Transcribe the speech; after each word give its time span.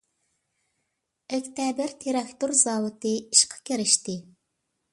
ئۆكتەبىر 1.35 1.93
تىراكتور 2.05 2.55
زاۋۇتى 2.63 3.13
ئىشقا 3.19 3.61
كىرىشتى. 3.71 4.17